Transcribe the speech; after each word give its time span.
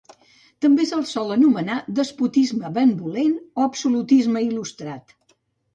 També 0.65 0.85
se'l 0.91 1.03
sol 1.09 1.33
anomenar 1.35 1.75
despotisme 1.99 2.73
benvolent 2.79 3.39
o 3.43 3.69
absolutisme 3.71 4.47
il·lustrat. 4.49 5.21